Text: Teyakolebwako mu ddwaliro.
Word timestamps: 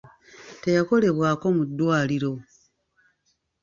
Teyakolebwako 0.61 1.47
mu 1.57 1.63
ddwaliro. 1.69 2.33